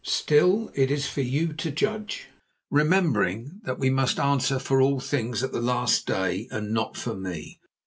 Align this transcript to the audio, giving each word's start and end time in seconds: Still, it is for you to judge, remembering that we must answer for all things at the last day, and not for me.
Still, 0.03 0.71
it 0.73 0.89
is 0.89 1.05
for 1.05 1.21
you 1.21 1.53
to 1.53 1.69
judge, 1.69 2.29
remembering 2.71 3.61
that 3.65 3.77
we 3.77 3.91
must 3.91 4.19
answer 4.19 4.57
for 4.57 4.81
all 4.81 4.99
things 4.99 5.43
at 5.43 5.51
the 5.51 5.61
last 5.61 6.07
day, 6.07 6.47
and 6.49 6.71
not 6.73 6.97
for 6.97 7.13
me. 7.13 7.59